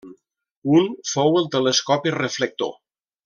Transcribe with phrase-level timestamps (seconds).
[0.77, 2.73] Un fou el telescopi reflector.